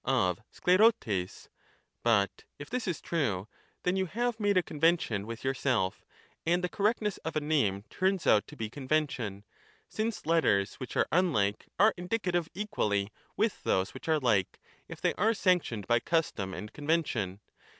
of 0.03 0.39
OKATfpdTTjg. 0.55 1.47
But 2.01 2.43
if 2.57 2.71
this 2.71 2.87
is 2.87 3.01
true, 3.03 3.47
then 3.83 3.95
you 3.95 4.07
have 4.07 4.39
made 4.39 4.57
a 4.57 4.63
convention 4.63 5.27
with 5.27 5.43
yourself, 5.43 6.03
and 6.43 6.63
the 6.63 6.69
correctness 6.69 7.17
of 7.17 7.35
a 7.35 7.39
name 7.39 7.83
turns 7.91 8.25
out 8.25 8.47
to 8.47 8.55
be 8.55 8.67
convention, 8.67 9.45
since 9.87 10.25
letters 10.25 10.73
which 10.79 10.97
are 10.97 11.05
unlike 11.11 11.67
are 11.77 11.93
indicative 11.97 12.49
equally 12.55 13.11
with 13.37 13.61
those 13.61 13.93
which 13.93 14.09
are 14.09 14.19
like, 14.19 14.59
if 14.87 14.99
they 14.99 15.13
are 15.19 15.35
sanctioned 15.35 15.85
by 15.85 15.99
custom 15.99 16.51
and 16.51 16.73
convention. 16.73 17.39